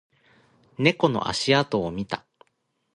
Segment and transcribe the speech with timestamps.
[0.79, 2.25] 猫の足跡を見た